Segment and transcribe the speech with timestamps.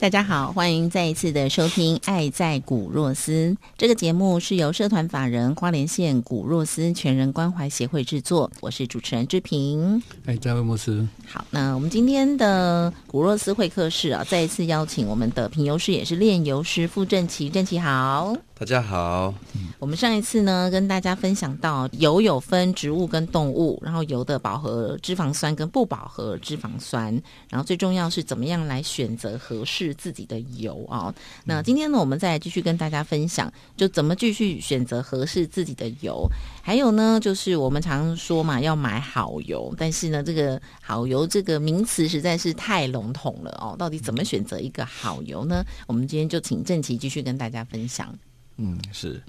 [0.00, 3.32] 大家好，欢迎再一次的收听《爱在古若斯》
[3.76, 8.48] 这个节目，是由社团法人花莲县古若斯全人关怀协会制作。
[8.60, 10.00] 我是主持人志平。
[10.26, 11.04] 哎，嘉威牧师。
[11.26, 17.50] 好，那我们今天的古若斯会客室啊，再一次邀请我们的评油师，也是炼油师傅正奇。
[17.50, 18.36] 正奇好。
[18.58, 19.32] 大家好，
[19.78, 27.04] 我们上一次呢跟大家分享到油有分植物跟动物，然后油的饱和脂肪酸跟不饱和脂肪酸，
[27.48, 31.14] 然后最重要是怎么样来选择合适自己的油啊。
[31.44, 36.28] 那今天呢，我们再继续跟大家分享，就怎么继续选择合适自己的油。
[36.60, 43.76] 还有呢，就是我们常说嘛，要买好油，但是呢，这个好油这个名词实在是太笼统了哦。
[43.78, 45.62] 到底怎么选择一个好油呢？
[45.86, 48.12] 我们今天就请郑琪继续跟大家分享。
[48.58, 49.22] 嗯，是，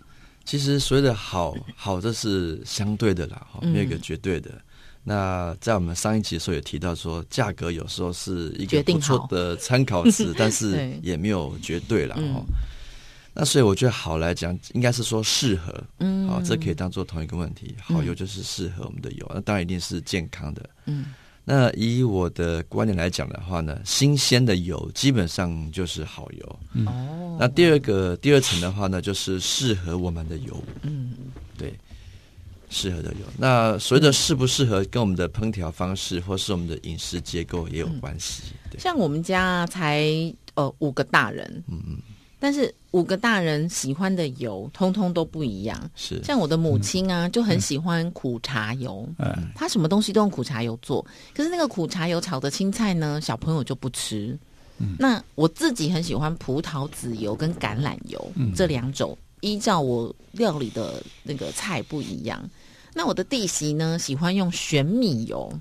[0.43, 4.51] 其实所谓的好好，这是相对的啦，哈，没有一个绝对的。
[5.03, 12.43] 那在我们上一集的时候也提到说，价格有时候是一个不错的参考值， 但是也没有绝对了，哈。
[13.33, 17.75] 那所以我觉得好来讲，应该是说适合，嗯，好，这可以当做同一个问题。
[17.81, 21.05] 好油就是适合我们的油，那当然一定是健康的，嗯。
[21.51, 26.59] 那以我的观点来讲的话呢，新鲜的油基本上就是好油。
[26.85, 27.37] 哦。
[27.39, 30.63] 那第二个第二层的话呢，就是适合我们的油。
[30.83, 31.11] 嗯。
[31.57, 31.73] 对，
[32.69, 33.25] 适合的油。
[33.35, 38.43] 那所谓的适不适合，跟我们的烹调方式或是我们的饮食结构也有关系。
[38.77, 40.05] 像我们家才
[40.53, 41.63] 呃五个大人。
[41.67, 41.97] 嗯嗯。
[42.39, 45.91] 但是五个大人喜欢的油，通通都不一样。
[45.95, 49.07] 是像我的母亲啊，就很喜欢苦茶油。
[49.17, 51.05] 嗯，她什么东西都用苦茶油做。
[51.35, 54.37] 可是那个苦茶油炒的青菜呢，小朋友就不吃。
[54.77, 62.49] 嗯，那我自己很喜欢葡萄籽油跟橄榄油这两种，依照我料理的那个菜不一样。
[62.93, 65.51] 那我的弟媳呢，喜欢用玄米油。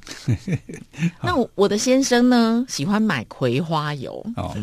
[1.22, 4.25] 那我的先生呢，喜欢买葵花油。
[4.37, 4.55] 哦，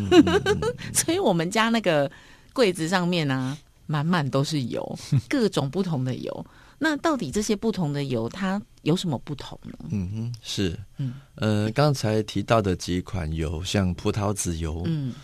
[0.92, 2.10] 所以我们家那个
[2.52, 3.56] 柜子上面啊，
[3.86, 6.46] 满满都是油， 各种不同的油。
[6.78, 9.72] 那到底这些不同的油，它有什么不同呢？
[9.90, 15.14] 嗯哼，是，嗯，呃，刚才提到的几款油，像葡萄籽油、嗯，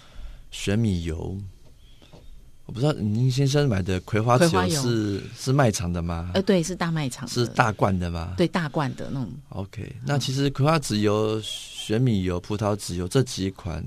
[0.50, 1.36] 玄米油。
[2.72, 6.30] 我不知道您先生买的葵花籽油是是卖场的吗？
[6.32, 8.32] 呃，对，是大卖场，是大罐的吗？
[8.38, 9.30] 对，大罐的那种。
[9.50, 13.84] OK，那其实葵花籽油、玄米油、葡萄籽油这几款，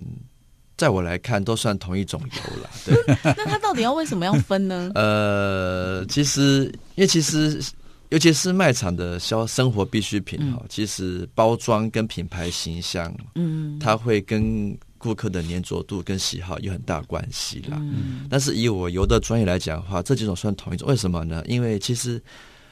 [0.78, 2.70] 在我来看都算同一种油了。
[2.86, 4.92] 对，那它到底要为什么要分呢？
[4.94, 7.60] 呃，其实因为其实
[8.10, 14.78] 尤其是卖场的消生活必需品哈，其实包装跟品牌形象，嗯，它会跟。
[15.06, 17.78] 顾客的粘着度跟喜好有很大关系啦。
[17.80, 20.88] 嗯，但是以我油的专业来讲的话，这几种算同一种。
[20.88, 21.44] 为什么呢？
[21.46, 22.20] 因为其实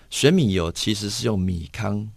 [0.09, 2.09] 玄米油其实是用米糠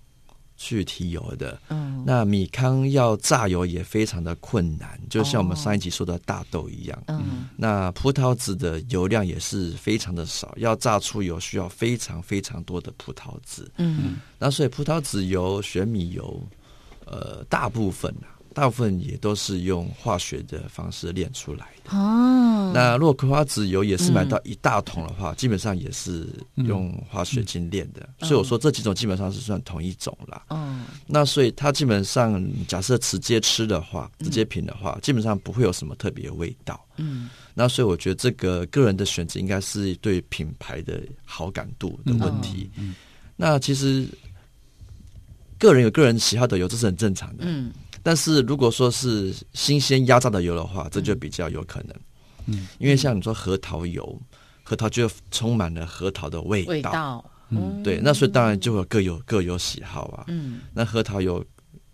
[0.56, 1.60] 去提油的。
[1.69, 7.03] 嗯，那米糠要榨油也非常的困难，就像我们上一集说的大豆一样。
[7.09, 13.71] 嗯，那葡萄籽的油量也是非常的少，要榨出油需要非常非常多的葡萄籽。
[13.76, 16.43] 嗯，那所以葡萄籽油、玄米油，
[17.05, 18.32] 呃，大部分啊。
[18.56, 22.72] 大部分也都是用化学的方式炼出来的哦。
[22.75, 28.09] 那如果葵花籽油也是买到一大桶的话，基本上也是用化学精炼的。
[28.21, 30.43] 所以我说这几种基本上是算同一种啦。
[30.49, 30.81] 哦。
[31.06, 36.82] 那所以它基本上假设直接吃的话，直接品的话，基本上不会有什么特别味道。
[36.97, 37.29] 嗯。
[37.53, 42.70] 那所以我觉得这个个人的选择应该是对品牌的好感度的问题。
[42.76, 42.94] 嗯。
[43.37, 44.08] 那其实
[45.58, 47.44] 个人有个人喜好的油，这是很正常的。
[47.47, 47.70] 嗯。
[48.06, 51.97] 但是如果说是新鲜压榨的油的话，这就比较有可能。
[52.47, 54.17] 嗯，因为像你说核桃油，
[54.62, 56.70] 核桃就充满了核桃的味道。
[56.70, 60.23] 味道，嗯，对，那所以当然就会各有各有喜好啊。
[60.29, 61.44] 嗯，那核桃油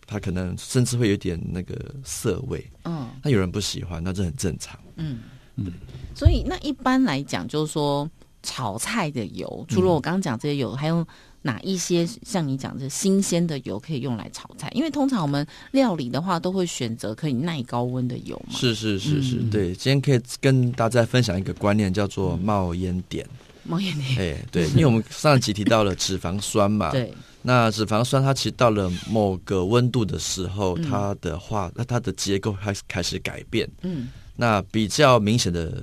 [0.04, 1.74] 它可能甚至会有点那个
[2.04, 2.62] 涩味。
[2.84, 4.78] 嗯，那有人不喜欢，那这很正常。
[4.96, 5.20] 嗯
[5.56, 5.72] 嗯，
[6.14, 8.06] 所以那一般来讲，就是说
[8.42, 11.06] 炒菜的油，除了我刚刚讲这些油，还有
[11.42, 14.70] 哪一些像你讲的新鲜的油可以用来炒菜？
[14.74, 18.54] 因为通常我们料理的话，都会选择可以耐高温的油嘛。
[18.56, 19.74] 是是是是，对。
[19.74, 23.26] 今天可以跟大家分享一个观念，叫做冒烟点。
[23.64, 26.90] 冒烟点，哎，对，因为我们上集提到了脂肪酸嘛。
[26.92, 27.12] 对。
[27.42, 33.68] 那脂肪酸它其实到了某个温度的时候，它的话，那它的结构开始开始改变。
[33.82, 34.08] 嗯。
[34.36, 35.82] 那比较明显的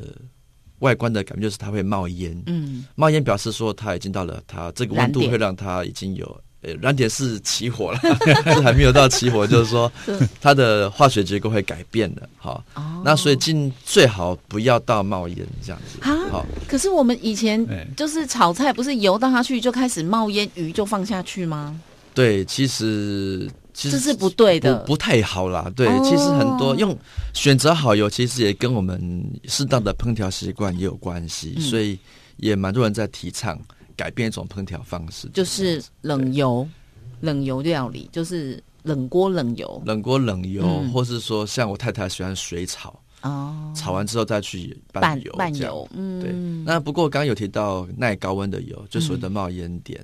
[0.79, 2.41] 外观的感觉就是它会冒烟。
[2.47, 2.85] 嗯。
[2.95, 6.41] 冒烟表示说它已经到了它这个温度，会让它已经有。
[6.61, 9.89] 呃，燃点是起火了，是 还没有到起火，就是说
[10.41, 12.61] 它的化学结构会改变的，好，
[13.01, 15.97] 那所以尽最好不要到冒烟这样子。
[16.01, 17.65] 好，可是我们以前
[17.95, 21.79] 就是炒菜，不是油倒下去就开始冒烟，鱼就放下去吗？
[22.13, 23.49] 对，其实
[23.83, 25.71] 其实这是不对的，不太好啦。
[25.75, 26.97] 对，其实很多用
[27.33, 31.97] 选择好油，其实也跟我们适当的烹调习惯也有关系，所以
[32.37, 33.59] 也蛮多人在提倡。
[33.95, 36.65] 改变一种烹调方式，就是冷油、
[37.19, 45.85] 冷油料理，就是冷锅冷油、冷锅冷油，或是说像我太太喜欢水炒哦，炒完之后再去拌油，拌油。
[45.91, 46.31] 嗯，对。
[46.65, 49.99] 那不过刚刚有提到耐高温的油，就所谓的冒烟点。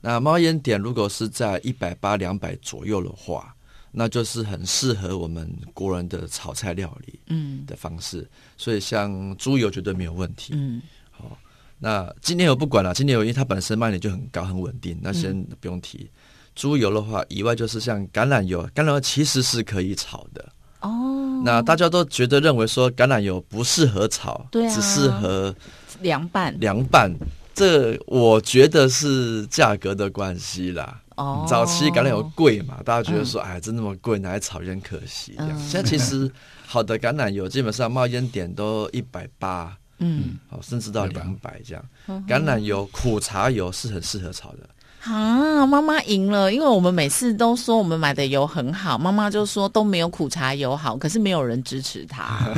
[0.00, 3.54] 那猫眼点如果是在一百八、两百左右的话，
[3.90, 8.28] 那就是很适合我们国人的炒菜料理嗯的方式。
[8.56, 10.52] 所以像猪油绝对没有问题。
[10.56, 10.80] 嗯
[11.10, 11.36] 好。
[11.80, 16.10] 那今年我不管了，今年油因为它本身卖点就很高很稳定，那先不用提。
[16.56, 20.44] 猪油的话，以外就是像橄榄油，橄榄油其实是可以炒的
[20.80, 21.40] 哦。
[21.44, 25.54] 那大家都觉得认为说橄榄油不适合炒，对，只适合
[26.00, 26.58] 凉拌。
[26.58, 27.14] 凉拌，
[27.58, 31.00] 这我觉得是价格的关系啦。
[31.16, 35.34] 哦，早期橄榄油贵嘛，大家觉得说，哎，真那么贵，拿来炒很可惜。
[35.36, 36.30] 这样，现在其实
[36.64, 39.76] 好的橄榄油基本上冒烟点都一百八。
[39.98, 41.84] 嗯，好，甚至到两百这样。
[42.28, 44.58] 橄榄油、苦茶油是很适合炒的。
[45.02, 52.48] 啊，妈妈赢了，因为我们每次都说我们买的油很好，妈妈就说都没有苦茶油好，可是没有人支持她。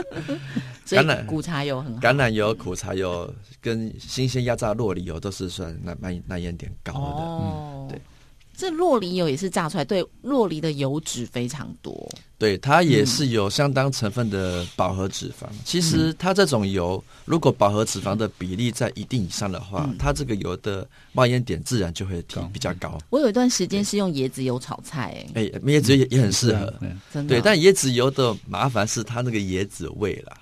[0.96, 6.98] 橄榄苦茶油很好，橄榄油、苦茶油跟新鲜压榨洛梨油都是算耐耐耐烟点高的。
[6.98, 8.00] 哦，对。
[8.56, 15.46] 这洛梨油也是榨出来，对，洛梨的油脂非常多，对，它也是有相当成分的饱和脂肪。
[15.64, 22.98] 其实它这种油，如果饱和脂肪的比例在一定以上的话，它这个油的冒烟点自然就会提比较高。
[23.10, 26.74] 我有一段时间是用椰子油炒菜，哎，椰子油也也很适合，
[27.14, 27.36] 真的。
[27.36, 30.36] 对，但椰子油的麻烦是它那个椰子味啦。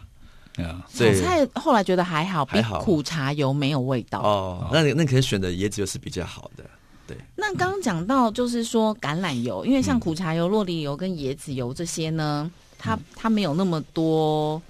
[0.65, 4.21] 啊，炒菜后来觉得还好，比苦茶油没有味道。
[4.21, 6.65] 哦，那你那可能选的椰子油是比较好的。
[7.07, 14.61] 对，那刚刚讲到就是说橄榄油，因为像苦茶油、洛梨油跟椰子油这些呢，它它没有那么多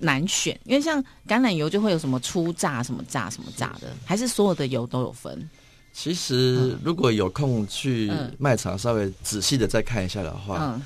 [0.00, 5.48] 难选，因为像橄榄油就会有什么初榨、什么榨、什么榨的，还是所有的油都有分。
[5.92, 10.78] 其实如果有空去卖场稍微仔细的再看一下的话，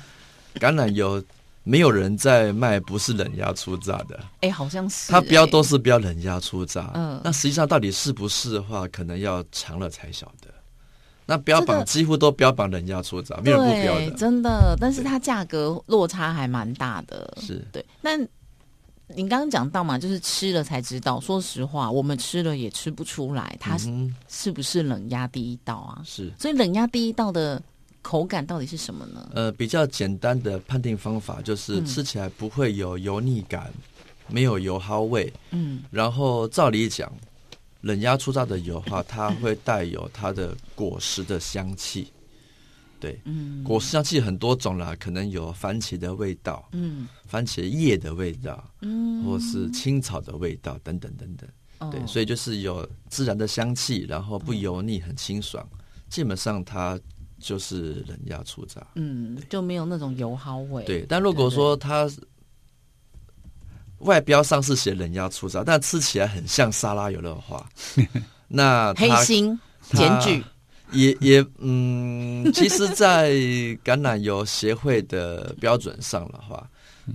[0.55, 1.21] 橄榄油
[1.63, 4.19] 没有人在卖，不是冷压出榨的。
[4.41, 6.91] 哎，好像是，它标都是标冷压出榨。
[6.95, 10.47] 嗯，那实际上到底是不是的话，可能要尝了才晓得。
[11.27, 14.75] 那标榜几乎都标榜冷压出榨，没有不标的，真的。
[14.79, 17.85] 但是它价格落差还蛮大的，是对。
[18.01, 18.17] 那
[19.13, 21.19] 您刚刚讲到嘛，就是吃了才知道。
[21.21, 23.77] 说实话，我们吃了也吃不出来，它
[24.27, 26.01] 是不是冷压第一道啊？
[26.03, 26.31] 是。
[26.39, 27.61] 所以冷压第一道的
[28.01, 29.29] 口感到底是什么呢？
[29.33, 33.71] 呃，比较简单的判定方法就是吃起来不会有油腻感，
[34.27, 35.31] 没有油耗味。
[35.51, 35.83] 嗯。
[35.89, 37.11] 然后照理讲。
[37.83, 42.13] 冷压出榨的油的话，它会带有它的果实的香气，
[42.99, 55.67] 对，嗯，果实香气很多种啦，可能有番茄的味道，嗯，番茄叶的味道，嗯，或是青草的味道等等等等，对，所以就是有自然的香气，然后不油腻，很清爽，
[56.07, 56.99] 基本上它
[57.41, 62.09] 就是人压出渣，嗯，就没有那种油耗味，对，但如果说它。
[64.01, 67.69] 外标上是写人压粗糙，但吃起来很像沙拉油的话，
[68.49, 69.55] 那黑心
[69.91, 70.43] 检举。
[70.91, 73.31] 也也嗯，其实，在
[73.85, 76.67] 橄榄油协会的标准上的话，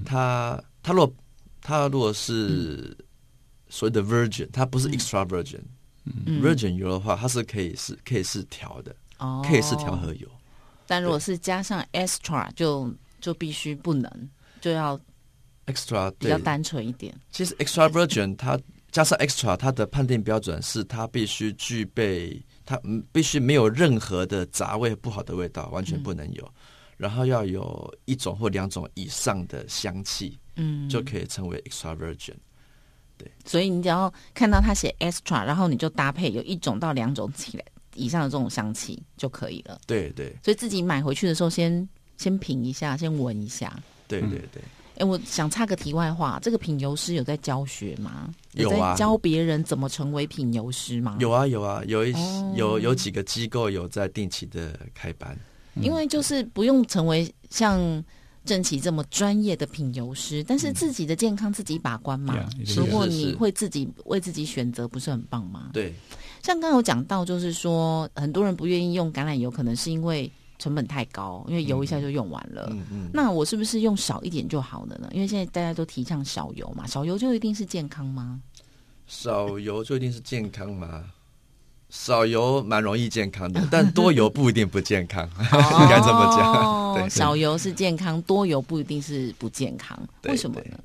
[0.04, 1.12] 它它若
[1.60, 2.96] 它如果是
[3.68, 10.28] 所谓的 virgin，它不是 extra virgin，virgin 油的话，它是可以是可以是调的，哦，可以是调和油，
[10.86, 14.30] 但如果是加上 extra，就就必须不能
[14.60, 14.98] 就要。
[15.66, 17.12] extra 比较单纯一点。
[17.32, 18.56] 其实 extra virgin 它
[18.92, 22.80] 加上 extra，它的判定标准是它必须具备，它
[23.10, 26.48] 必须没有任何的杂味、不好的味道，完全不能有。
[26.96, 32.36] 然后要有一种或两种以上的香气，嗯，就可以称为 extra virgin。
[33.18, 37.64] 对，所以你只要看到它写 extra，然后你就搭配有一种到两种起来
[37.96, 39.78] 以上的这种香气就可以了。
[39.86, 43.76] 对对所以自己买回去的时候先先品一下，先闻一下。
[44.06, 44.62] 对对对，
[44.98, 48.32] 哎，我想插个题外话，这个品油师有在教学吗？
[48.52, 51.16] 有啊在教别人怎么成为品油师吗？
[51.18, 55.36] 有啊有啊，有一哦有有几个机构有在定期的开班。
[55.82, 58.02] 因为就是不用成为像
[58.46, 62.34] 郑琦这么专业的品油师，但是自己的健康自己把关嘛。
[62.74, 65.68] 如果你会自己为自己选择，不是很棒吗？
[65.74, 65.92] 对，
[66.46, 72.68] 像刚刚有讲到，就是说很多人不愿意用橄榄油，可能是因为成本太高，因为油一下就用完了。
[72.70, 75.08] 嗯嗯，那我是不是用少一点就好了呢？
[75.10, 78.40] 因为现在大家都提倡少油嘛，少油就一定是健康吗？
[79.08, 81.06] 少油就一定是健康吗？
[81.90, 86.52] 少油蛮容易健康的，但多油不一定不健康， 应该这么讲。
[86.54, 90.78] 哦对，少油是健康，多油不一定是不健康，对为什么呢？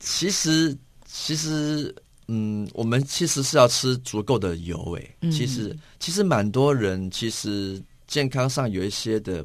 [0.00, 1.94] 其实其实，
[2.28, 5.30] 嗯，我们其实是要吃足够的油，诶，嗯。
[5.30, 9.44] 其实其实蛮多人其实健康上有一些的，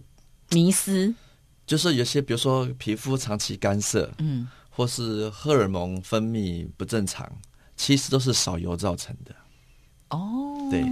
[0.50, 1.14] 迷思，
[1.66, 7.32] 就是有些比如说皮肤长期干涩，嗯，或是荷尔蒙分泌不正常，
[7.78, 9.34] 其实都是少油造成的。
[10.10, 10.84] 哦，对，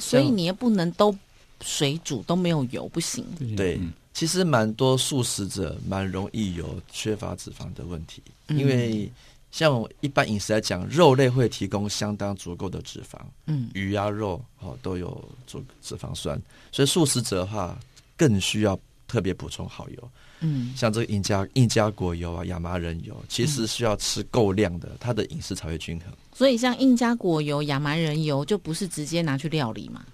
[0.00, 1.14] 所以你也不能都
[1.62, 3.24] 水煮都没有油，不行。
[3.56, 3.92] 对嗯。
[4.12, 8.58] 其实蛮多素食者蛮容易有缺乏脂肪的问题，嗯。
[8.58, 9.10] 因为
[9.50, 16.40] 像一般饮食来讲，肉类会提供相当足够的脂肪，嗯鱼啊肉哦都有足脂肪酸，
[16.70, 17.78] 所以素食者的话
[18.16, 18.78] 更需要
[19.08, 26.08] 特别补充好油，嗯像这个印加印加果油啊、亚麻仁油，其实需要吃够量的，它的饮食才会均衡。
[26.32, 30.04] 所以像印加果油、亚麻仁油就不是直接拿去料理嘛。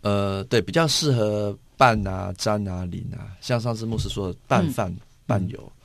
[0.00, 4.92] 呃，对，比较适合拌啊、沾啊、淋啊，像上次牧师说的拌饭、
[5.26, 5.81] 拌油，对。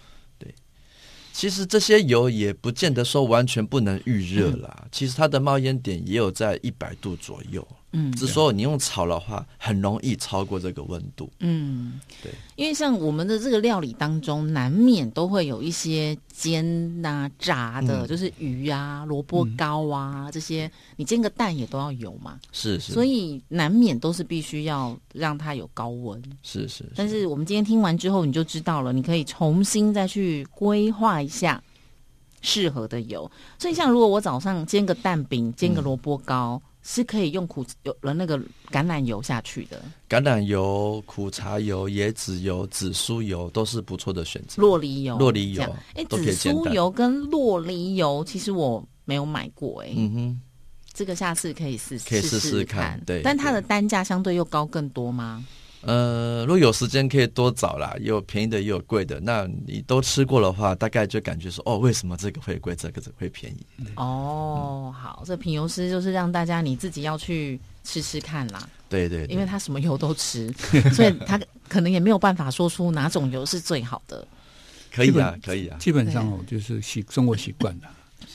[1.37, 8.11] 其实这些油也不见得说完全不能预热啦，其实它的冒烟点也有在一百度左右，嗯。
[8.13, 11.29] 只是说你用炒的话，很容易超过这个温度。
[11.39, 18.07] 嗯，对，因为像我们的这个料理当中，难免都会有一些煎呐、炸的，嗯。
[18.07, 26.21] 就是鱼啊、萝卜糕啊、这些，你煎个蛋也都要有嘛，是是，所以难免都是必须要让它有高温。
[26.43, 31.61] 是是，但是我们今天听完之后，你就知道了，你可以重新再去规划一下
[32.41, 33.29] 适合的油。
[33.59, 38.39] 所以，像如果我早上煎个蛋饼、煎个萝卜糕，是可以用苦有了那个
[38.71, 44.61] 橄榄油下去的，橄榄油、苦茶油、椰子油、紫苏油都是不错的选择。
[44.61, 50.41] 洛梨油、洛梨油哎，紫苏油跟洛梨油，其实我没有买过、哎、嗯哼，
[50.93, 52.97] 这个下次可以试可以试试看。
[53.05, 55.45] 对但它的单价相对又高更多吗？
[55.81, 59.19] 呃，如果有时间可以多找啦，也有便宜的，也有贵的。
[59.19, 63.65] 那你都吃过的话，大概就感觉说，哦，为什么这个会贵，这个会便宜？
[63.95, 68.67] 哦，好，这品油师就是让大家你自己要去吃吃看啦。
[68.89, 70.51] 对对对因为他什么油都吃，
[70.93, 74.27] 所以他可能也没有办法说出哪种油是最好的。
[74.91, 75.77] 可以啊可以啊。
[75.77, 77.87] 基本上哦，就是习生活习惯的。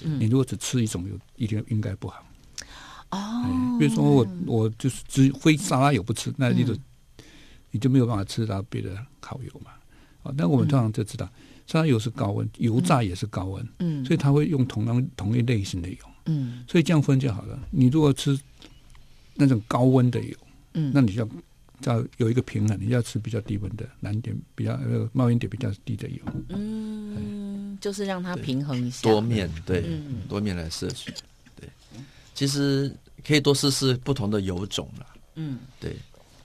[0.05, 2.25] 嗯你如果只吃一种油，一定应该不好。
[3.11, 6.75] 哦哎，比如说我我就是只非沙拉油不吃，那你就、
[7.73, 9.73] 你就没有办法吃到别的烤油嘛。
[10.23, 11.29] 啊，但我们通常就知道，
[11.67, 17.59] 沙拉油是高温，油炸也是高温，嗯所以它会用同样同一类型的油，嗯所以这样分就好了。
[17.73, 18.38] 你如果吃
[19.35, 20.37] 那种高温的油，
[20.75, 21.29] 嗯，那你就要
[21.99, 26.19] 要有一个平衡，你要吃比较低温的难点比较呃冒烟点比较低的油。
[26.50, 29.02] 嗯，就是让它平衡一下。
[29.02, 31.12] 多面对、嗯多面来摄取，
[31.57, 31.69] 对，
[32.33, 32.95] 其实
[33.26, 35.07] 可以多试试不同的油种了。
[35.35, 35.97] 嗯，对，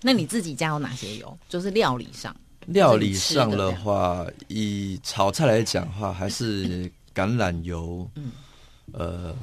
[0.08, 1.38] 那你自己家有哪些油？
[1.50, 2.34] 就是料理上。
[2.68, 8.32] 料理上的话，以炒菜来讲的话，还是 橄榄油，嗯
[8.94, 9.36] 呃，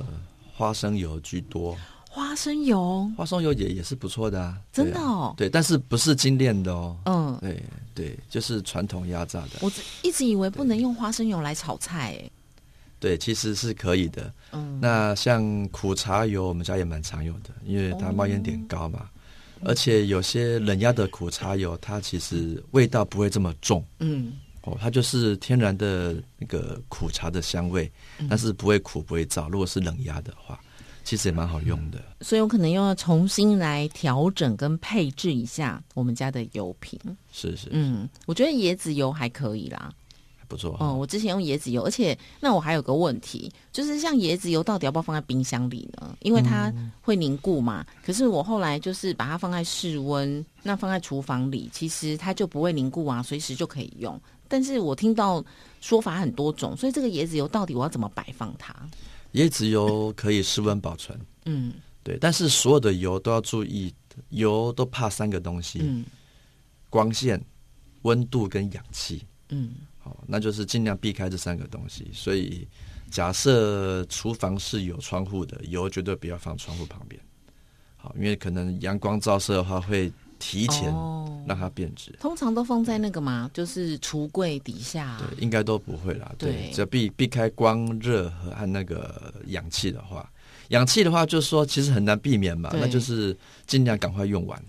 [0.54, 1.76] 花生油居多。
[2.08, 6.96] 花生油，花生油也也是不错的啊，真的对啊哦对，但是不是精炼的哦。
[7.04, 7.62] 嗯，对
[7.94, 9.50] 对，就是传统压榨的。
[9.60, 12.30] 我一直以为不能用花生油来炒菜，哎，
[12.98, 14.32] 对，其实是可以的。
[14.52, 19.10] 嗯，那像苦茶油，我们家也蛮常用的，因为它冒烟点高嘛。
[19.60, 29.48] 哦而且有些冷压的苦茶油，它其实味道不会这么重嗯哦，它就是天然的那个苦茶的香味，嗯但是不会苦不会燥。
[29.48, 30.58] 如果是冷压的话，
[31.04, 32.02] 其实也蛮好用的。
[32.22, 36.98] 所以我可能又要重新来调整跟配置一下我们家的油品。
[37.30, 39.92] 是是，嗯，我觉得椰子油还可以啦。
[40.44, 40.76] 还不错。
[40.78, 46.16] 哦，我之前用椰子油，而且那我还有个问题，就是像椰子油到底要不要放在冰箱里呢？
[46.20, 47.84] 因为它会凝固嘛。
[48.04, 54.20] 可是我后来就是把它放在室温，那放在厨房里，其实它就不会凝固啊，随时就可以用。
[54.46, 55.42] 但是我听到
[55.80, 58.74] 说法很多种，所以这个椰子油到底我要怎么摆放它？
[59.32, 61.72] 椰子油可以室温保存，嗯
[62.04, 63.92] 对，但是所有的油都要注意
[64.28, 66.04] 油都怕三个东西：嗯
[66.90, 67.42] 光线、
[68.02, 69.24] 温度跟氧气。
[69.48, 69.72] 嗯
[70.04, 72.10] 好，那就是尽量避开这三个东西。
[72.12, 72.68] 所以，
[73.10, 77.18] 假设厨房是有窗户的，油绝对不要放窗户旁边。
[77.96, 82.12] 好，因为可能阳光照射的话，会提前哦让它变质。
[82.20, 85.18] 通常都放在那个嘛，就是橱柜底下。
[85.18, 86.30] 对，应该都不会啦。
[86.36, 90.30] 对，对只要避避开光、热和和那个氧气的话，
[90.68, 93.34] 氧气的话，就是说其实很难避免嘛，那就是
[93.66, 94.62] 尽量赶快用完。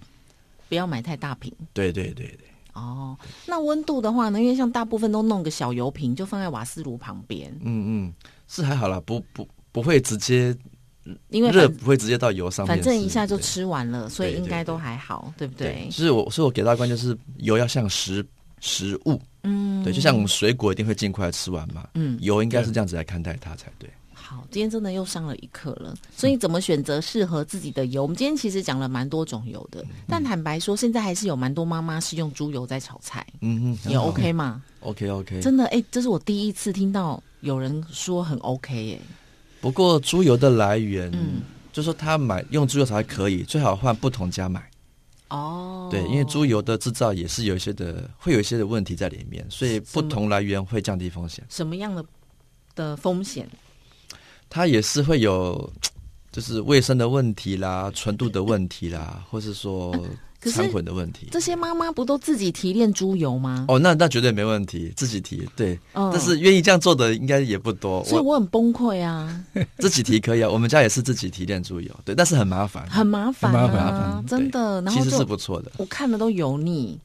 [0.69, 1.53] 不要买太大瓶。
[1.73, 2.44] 对对对对，
[2.75, 3.17] 哦，
[3.47, 4.39] 那温度的话呢？
[4.39, 8.13] 因为像大部分都弄个小油瓶，就放在瓦斯炉旁边，嗯嗯，
[8.47, 10.55] 是还好啦，不不不会直接
[11.29, 15.89] 因为热不会直接到油上面，反正一下就吃完了，所以应该都还好，对不对？
[15.89, 18.25] 所以我所以我给大家观念就是油要像食
[18.59, 22.17] 食物，嗯，对，就像我们水果一定会尽快吃完嘛，嗯。
[22.21, 23.89] 油应该是这样子来看待它才对。
[24.27, 25.93] 好，今天真的又上了一课了。
[26.17, 28.01] 所以怎么选择适合自己的油？
[28.01, 35.39] 我们今天其实讲了蛮多种油的，但坦白说，现在还是有蛮多妈妈是用猪油在炒菜，嗯嗯，也 OK 吗？OK OK。
[35.41, 38.99] 真的，哎、这是我第一次听到有人说很 OK 耶、
[39.61, 44.67] 不过猪油的来源，嗯就说他买用猪油才可以，最好换不同家买。
[45.29, 51.45] 哦，对，因为猪油的制造也是有一些的，会有一些的问题在里面，所以不同来源会降低风险。
[51.49, 52.05] 什么样的
[52.75, 53.47] 的风险？
[54.49, 55.71] 它也是会有，
[56.31, 59.95] 就是卫生的问题啦、纯度的问题啦，或是说
[60.41, 61.27] 掺混的问题。
[61.31, 63.65] 这些妈妈不都自己提炼猪油吗？
[63.67, 68.03] 哦，那那绝对没问题，自己提对，嗯但是愿意这样做的应该也不多。
[68.05, 69.43] 所以我我很崩溃啊，
[69.79, 74.79] 自己提可以啊，我们家也是自己提炼猪油，对，但是很麻烦，很麻烦很麻烦真的。
[74.81, 75.71] 然其实是不错的。
[75.77, 76.99] 我看了都油腻，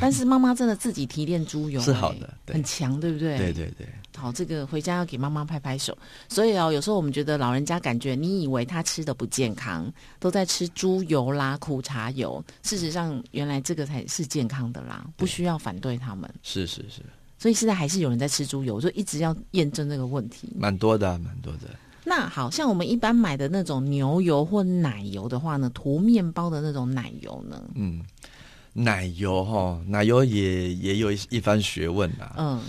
[0.00, 3.36] 但是妈妈真的自己提炼猪油、 是好哎的很强，对不对？
[3.36, 5.96] 对对对，好，这个回家要给妈妈拍拍手。
[6.28, 16.32] 所以哦，有时候我们觉得老人家感觉你以为他吃的不健康，都在吃猪油啦、苦茶油，事实上原来这个才是健康的啦，不需要反对他们。
[16.42, 17.02] 是是是，
[17.38, 20.52] 所以现在还是有人在吃猪油，就一直要验证这个问题。
[20.56, 21.70] 蛮多的啊、蛮多的。
[22.06, 28.04] 那好像我们一般买的那种牛油或奶油的话呢，涂面包的那种奶油呢，嗯，
[28.74, 32.34] 奶油哈，奶油也也有一一番学问啊。
[32.36, 32.62] 嗯，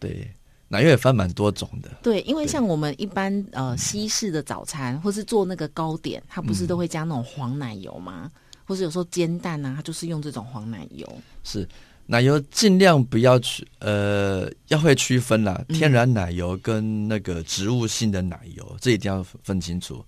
[0.00, 0.28] 对，
[0.72, 1.90] 奶油也分蛮多种的。
[2.00, 8.30] 对，因为像我们一般呃西式的早餐，或是做那个糕点，它不是都会加那种黄奶油吗？
[8.64, 11.04] 或是有时候煎蛋啊，它就是用这种黄奶油。
[11.42, 11.68] 是
[12.06, 20.04] 奶油尽量不要区呃，要会区分啦，嗯天然奶油跟那个植物性的奶油，这一定要分清楚。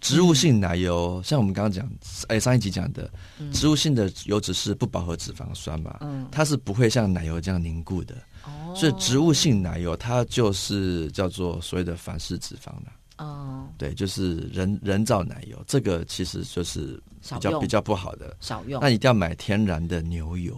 [0.00, 1.90] 植物性奶油，像我们刚刚讲，
[2.28, 3.10] 哎，上一集讲的，
[3.52, 8.14] 植物性的油脂是不饱和脂肪酸嘛，嗯，它是不会像奶油这样凝固的，
[8.46, 12.92] 哦所以植物性奶油它就是叫做所谓的反式脂肪了。
[13.18, 18.36] 哦对，就是人人造奶油，这个其实就是比较比较不好的。
[18.40, 18.90] 少用那。
[18.90, 20.54] 一定要买天然的牛油，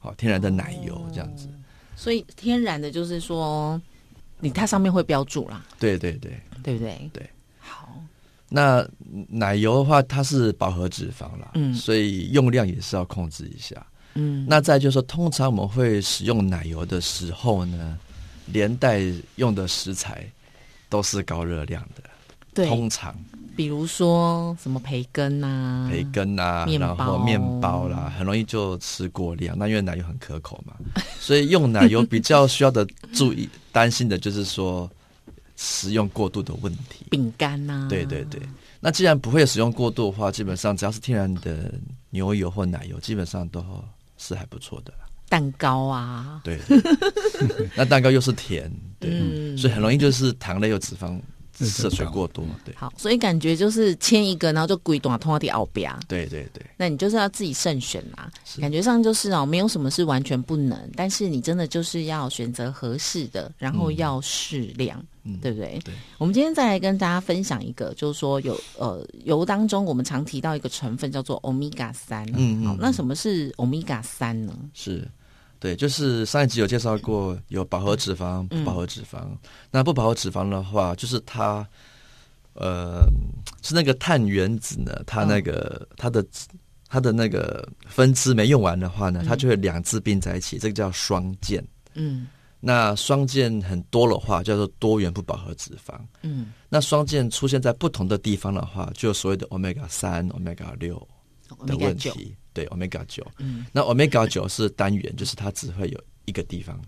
[0.00, 1.48] 好，天然的奶油这样子。
[1.94, 3.80] 所以天然的就是说，
[4.40, 7.10] 你它上面会标注啦，对对对，对不对？
[7.12, 7.30] 对。
[7.60, 7.96] 好，
[8.48, 8.84] 那
[9.28, 13.86] 奶油的话，它是饱和脂肪啦，嗯所以用量也是要控制一下。
[14.14, 17.98] 嗯，那再就是说，通常我们会使用奶油的时候呢，
[18.46, 19.00] 连带
[19.36, 20.26] 用的食材
[20.88, 22.02] 都是高热量的。
[22.54, 23.16] 对，通常
[23.56, 29.56] 比如说什么培根啊，培根啊，然后面包啦，很容易就吃过量。
[29.58, 30.74] 那因为奶油很可口嘛，
[31.18, 34.90] 所以用奶油比较需要的注意、担心的就是说
[35.56, 37.06] 食用过度的问题。
[37.10, 38.38] 饼干呐、对对对，
[38.80, 41.72] 那既然不会使用过度的话，基本上只要是天然的
[42.10, 43.64] 牛油或奶油，基本上都
[44.22, 44.92] 是还不错的。
[45.28, 51.18] 蛋糕啊，对，对 那蛋糕又是甜，对，嗯所以很容易就是糖类又脂肪
[51.58, 52.44] 对摄取过多。
[52.64, 55.98] 对，好，所以感觉就是签一个，然后就鬼短通到第奥比亚。
[56.08, 65.78] 对对对，那你就是要自己慎选啦，是感觉上就是哦，没有什么是完全不能，但是你真的就是要选择合适的，然后要适量，嗯对不对？
[65.84, 65.94] 对。
[66.18, 74.54] 我们今天再来跟大家分享一个，就是说有呃油当中我们常提到一个成分叫做欧米伽三，嗯，嗯好那什么是欧米伽三呢？
[74.74, 75.06] 是，
[75.62, 79.28] 对，就是上一集有介绍过，有饱和脂肪、嗯不饱和脂肪。
[79.70, 81.64] 那不饱和脂肪的话，就是它，
[82.54, 83.04] 呃，
[83.62, 86.26] 是那个碳原子呢，它那个、它的
[86.88, 91.64] 它的那个分支没用完的话呢，它就会两支并在一起，这个叫双键。
[91.94, 92.26] 嗯
[92.64, 95.94] 那双键很多的话，叫做多元不饱和脂肪。
[96.22, 100.96] 嗯那双键出现在不同的地方的话，就有所谓的 omega 三、omega 六
[101.66, 102.34] 的问九，题。
[102.52, 103.26] 对，omega 九。
[103.38, 106.80] 嗯那 omega 九是单元，就是它只会有一个地方。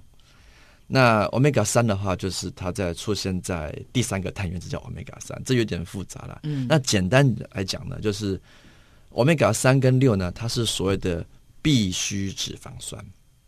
[0.86, 6.40] 那 omega 三的话，就是它在出现在第三个碳原子叫 omega 三，这有点复杂了。
[6.42, 8.40] 嗯那简单来讲呢，就是
[9.10, 11.24] omega 三跟六呢，它是所谓的
[11.62, 13.02] 必需脂肪酸。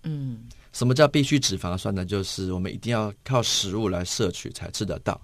[0.04, 2.06] 嗯，什么叫必需脂肪酸呢？
[2.06, 5.20] 就是我们一定要靠食物来摄取才吃得到，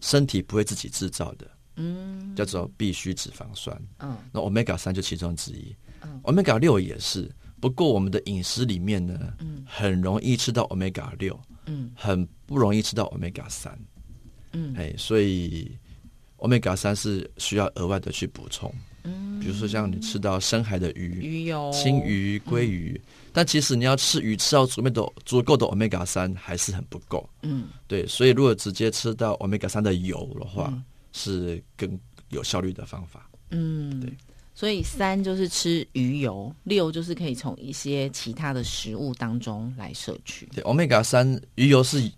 [0.00, 1.50] 身体不会自己制造的。
[1.76, 3.80] 嗯，叫做必需脂肪酸。
[4.00, 5.74] 嗯，那 omega 三就其中之一。
[6.02, 7.30] 嗯，omega 六也是。
[7.60, 13.78] 不过我们的饮食里面呢，嗯，很容易吃到 omega 六，嗯，很不容易吃到 omega 三。
[14.52, 15.70] 嗯，哎，所以
[16.38, 18.74] omega 三是需要额外的去补充。
[19.04, 22.98] 嗯，比如说像你吃到深海的鱼、鱼油、青鱼、鲑鱼，
[23.32, 27.28] 但其实你要吃鱼吃到足够的足够的 omega 三还是很不够。
[27.42, 30.72] 嗯，对，所以如果直接吃到 omega 三的油的话，
[31.12, 31.98] 是更
[32.30, 33.30] 有效率的方法。
[33.50, 34.10] 嗯，对。
[34.60, 40.44] 所以三就是吃鱼油，六就是可以从一些其他的食物当中来摄取。
[40.54, 42.12] 对，omega 三鱼油是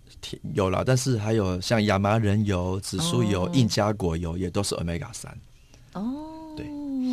[0.53, 5.33] 有了，但是还有像亚麻仁油、紫苏油、印加果油也都是 omega 三。
[5.93, 6.65] 哦，对，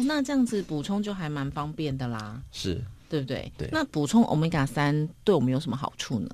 [0.04, 3.52] 那这样子补充就还蛮方便的啦，是对不对？
[3.56, 3.68] 对。
[3.70, 6.28] 那补充 omega 三对我们有什么好处呢？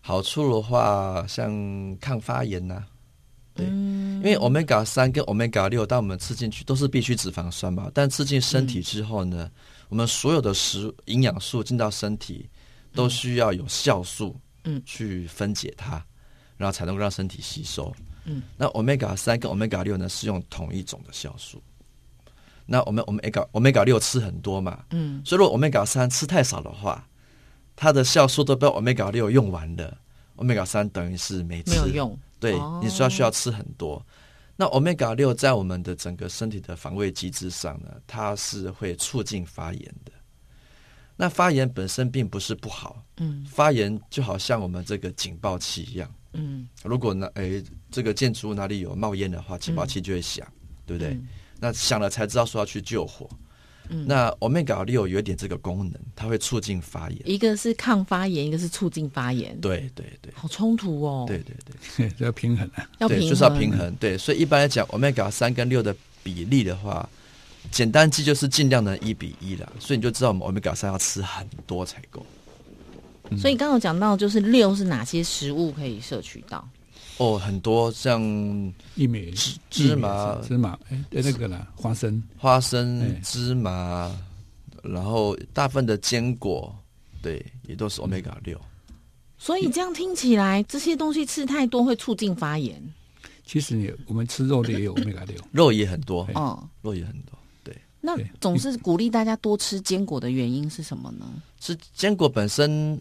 [0.00, 2.82] 好处的话，像抗发炎呐。
[3.58, 7.90] 对，因为 omega 三跟 omega 六，当我们吃进去都是必需脂肪酸嘛。
[7.92, 9.50] 但吃进身体之后呢，
[9.88, 12.48] 我们所有的食营养素进到身体，
[12.94, 16.00] 都需要有酵素，嗯，去分解它，
[16.56, 17.92] 然后才能够让身体吸收。
[18.24, 21.60] 嗯，那 omega 三跟 omega 六呢，是用同一种的酵素。
[22.64, 27.08] 那我们我们 omega omega 六吃很多嘛，嗯，所以如果 omega 三吃太少的话，
[27.74, 29.98] 它的酵素都被 omega 六用完了
[30.36, 32.18] ，omega 三等于是没没有用。
[32.40, 34.04] 对，你说需要吃很多。
[34.56, 40.12] 那 omega 六在我们的整个身体的防卫机制上呢，它是会促进发炎的。
[41.16, 50.46] 那发炎本身并不是不好，嗯，发炎就好像我们这个警报器一样，嗯，如果呢，哎，这个建筑物哪里有冒烟的话，警报器就会响，
[50.86, 51.18] 对不对？
[51.58, 53.28] 那响了才知道说要去救火。
[54.06, 57.18] 那 omega 六有一点这个功能，它会促进发炎。
[57.24, 59.58] 一个是抗发炎，一个是促进发炎。
[59.60, 61.24] 对对对，好冲突哦。
[61.26, 61.54] 对对
[61.96, 63.94] 对， 要平衡啊，要平衡，就是要平衡。
[63.96, 67.08] 对，所以一般来讲，omega 三跟六的比例的话，
[67.70, 69.72] 简单记就是尽量的一比一了。
[69.78, 72.24] 所以你就知道我们 omega 三要吃很多才够。
[73.36, 76.66] 所以刚刚讲到，就是六是哪些食物可以摄取到？
[77.18, 78.22] 哦，很多像
[78.94, 79.34] 玉米、
[79.70, 84.10] 芝麻、芝麻，哎，那个啦，花生、花生、芝麻，
[84.84, 86.72] 然后大部分的坚果，
[87.20, 88.60] 对，也都是 omega 六。
[89.36, 92.80] 所以这样听起来，这些东西吃太多会促进发炎。
[93.44, 97.36] 其实你我们吃肉类也有 omega 六， 肉也很多，嗯，肉也很多。
[97.64, 101.26] 对，那总是鼓励大家多吃坚果的原因是什么呢？
[101.60, 102.96] 是坚果本身。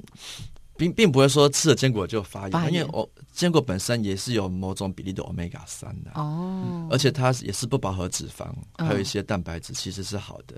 [0.78, 10.56] 并并不会说吃了坚果就发炎，因为我坚果本身也是有某种比例的 omega 三的哦，而且它也是不饱和脂肪，还有一些蛋白质，其实是好的。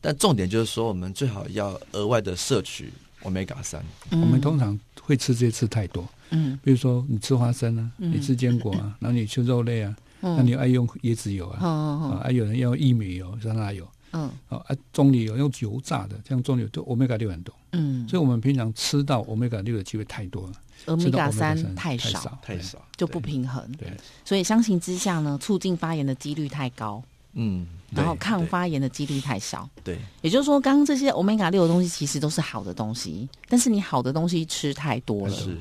[0.00, 3.84] 但重点就是说，我们最好要额外的摄取 omega 三。
[4.10, 13.86] 我们通常会吃这些吃太多，嗯，比如说你吃花生啊，你吃坚果啊， 然后你吃肉类啊，那你爱用椰子油啊，啊，还有人要薏米油、酸辣油。
[14.12, 20.52] 嗯，哦，啊，棕榈油用油炸的，像棕榈都欧米伽六很多，嗯，所以我们平常吃到欧米伽六的机会太多了，
[20.86, 23.92] 欧米伽三太少，太少就不平衡，对，
[24.24, 27.02] 所以相形之下呢，促进发炎的几率太高，
[27.34, 35.56] 嗯，然后抗发炎的几率太少，对，也就是说，刚刚这些欧米伽六的东西其实都是好的东西，但是你好的东西吃太多了，是，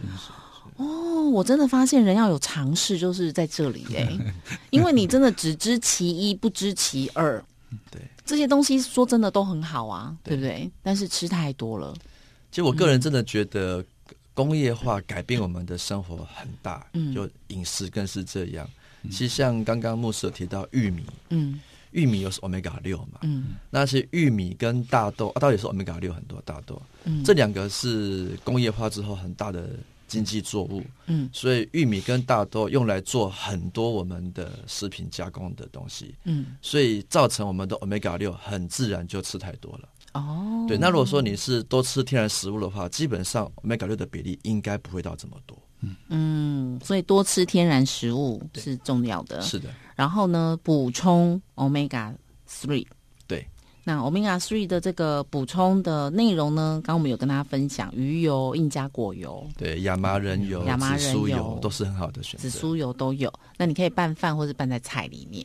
[0.78, 4.18] 哦，我真的发现人要有尝试，就是在这里 哎，
[4.72, 7.44] 因为你真的只知其一，不知其二，
[7.92, 8.02] 对。
[8.30, 10.70] 这些东西说真的都很好啊，对不对？
[10.84, 11.96] 但是吃太多了。
[12.52, 13.84] 其实我个人真的觉得
[14.36, 18.70] 工业化改变我们的生活很大，嗯，就饮食更是这样。
[19.06, 29.72] 其实像刚刚牧师有提到玉米，嗯，玉米又是欧米伽六嘛，嗯，那些玉米跟大豆啊，到底是欧米伽六很多大豆，嗯，这两个是工业化之后很大的。
[30.10, 39.88] 经济作物，嗯，所以玉米跟大豆用来做很多我们的食品加工的东西，嗯，所以造成我们的 omega 六很自然就吃太多了。
[40.14, 45.58] 哦，对，那如果说你是多吃天然食物的话，基本上 omega 六的比例应该不会到这么多。
[45.82, 49.40] 嗯嗯，所以多吃天然食物是重要的。
[49.42, 52.14] 是的，然后呢，补充 omega
[52.50, 52.86] three。
[53.90, 56.80] 那 omega three 的这个补充的内容呢？
[56.84, 62.48] 刚刚我们有跟大家分享鱼油、印加果油，对亚麻仁油、亚麻仁油都是很好的选择。
[62.48, 65.44] 紫苏油都有，那你可以拌饭或者拌在菜里面。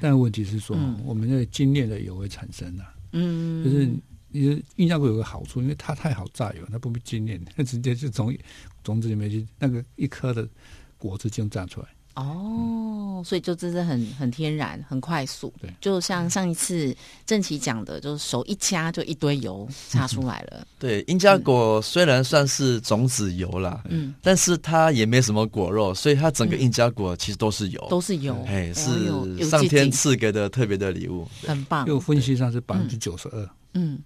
[0.00, 0.74] 但问题是说，
[1.04, 3.86] 我们的精炼的油会产生啊，嗯，就是
[4.30, 8.34] 你印加果有个好处，因为它太好榨油，它不必精炼，它直接就从
[8.82, 10.48] 种子里面去那个一颗的
[10.96, 11.88] 果子就榨出来。
[12.14, 15.52] 哦，所以就真的很很天然，很快速。
[15.60, 16.94] 对，就像上一次
[17.24, 20.66] 郑奇讲的，就是手一掐就一堆油 擦出来了。
[20.78, 28.36] 对，印加果虽然算是种子油啦，嗯，但是它也没什么果肉，所以它整个印加果其实都是油，都是油。
[28.46, 31.86] 哎，是上天赐给的特别的礼物，很棒。
[31.86, 33.98] 就分析上是百分之九十二，嗯，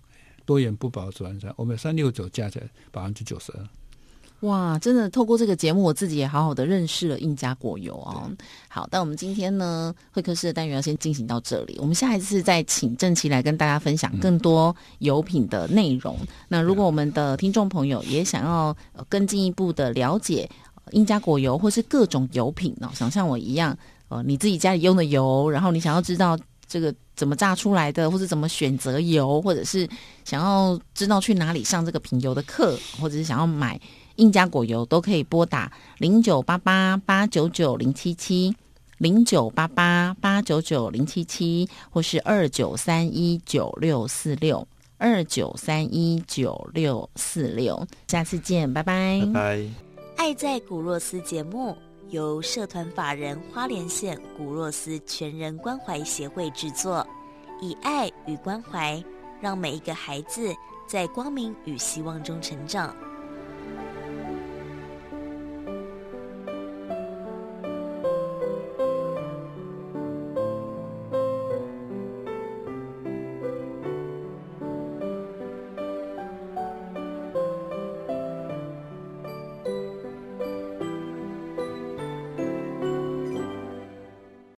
[0.45, 3.69] 多元不饱脂肪酸，我们三六九加起来百分之九十二。
[4.41, 8.31] 哇，真的透过这个节目，我自己也好好的认识了印加果油哦。
[8.69, 11.77] 好，但我们今天呢，会客室的单元要先进行到这里。
[11.81, 16.19] 我们下一次再请郑琪来跟大家分享更多油品的内容。
[16.49, 18.77] 那如果我们的听众朋友也想要
[19.09, 20.49] 更进一步的了解
[20.91, 23.77] 印加果油或是各种油品呢，想像我一样，
[24.09, 29.89] 呃，你自己家里用的油，然后你想要知道这个怎么榨出来的，或者怎么选择油，或者是
[30.27, 33.81] 想要知道去哪里上这个品油的课，或者是想要买。
[34.17, 38.55] 印加果油都可以拨打零九八八八九九零七七
[38.99, 47.87] 零九八八八九九零七七，或是二九三一九六四六二九三一九六四六。
[48.09, 49.21] 下次见，拜拜。
[49.27, 49.69] 拜拜。
[50.17, 51.77] 爱在古若斯节目
[52.09, 57.07] 由社团法人花莲县古若斯全人关怀协会制作，
[57.61, 59.05] 以爱与关怀，
[59.43, 60.55] 让每一个孩子
[60.89, 62.97] 在光明与希望中成长。